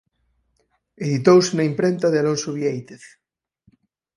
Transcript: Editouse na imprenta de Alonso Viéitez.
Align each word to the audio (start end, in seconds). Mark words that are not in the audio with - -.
Editouse 1.05 1.51
na 1.57 1.67
imprenta 1.71 2.07
de 2.09 2.17
Alonso 2.19 2.49
Viéitez. 2.57 3.03